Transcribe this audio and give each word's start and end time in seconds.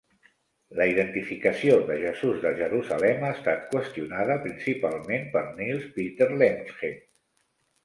La 0.77 0.85
identificació 0.91 1.75
de 1.89 1.97
Jesús 2.03 2.39
de 2.45 2.53
Jerusalem 2.61 3.27
ha 3.29 3.31
estat 3.35 3.63
qüestionada, 3.75 4.39
principalment, 4.49 5.31
per 5.37 5.47
Niels 5.61 5.89
Peter 6.01 6.33
Lemche. 6.43 6.95